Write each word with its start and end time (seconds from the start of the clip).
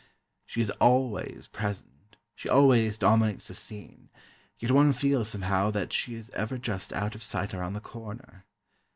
She 0.47 0.61
is 0.61 0.71
always 0.81 1.47
present, 1.47 2.15
she 2.33 2.49
always 2.49 2.97
dominates 2.97 3.49
the 3.49 3.53
scene, 3.53 4.09
yet 4.57 4.71
one 4.71 4.93
feels 4.93 5.29
somehow 5.29 5.69
that 5.69 5.93
she 5.93 6.15
is 6.15 6.31
ever 6.31 6.57
just 6.57 6.91
out 6.91 7.13
of 7.13 7.21
sight 7.21 7.53
around 7.53 7.73
the 7.73 7.81
corner. 7.81 8.47